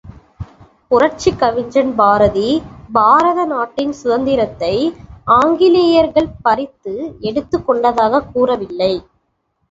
[0.87, 2.61] புரட்சிக் கவிஞன் பாரதி,
[2.93, 4.93] பாரத நாட்டின் சுதந்திரத்தை
[5.33, 7.17] ஆங்கிலேயர்கள் பறித்து
[7.19, 8.91] எடுத்துக் கொண்டதாகக் கூறவில்லை.